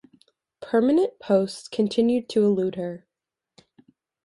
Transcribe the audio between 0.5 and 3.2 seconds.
Permanent posts continued to elude her.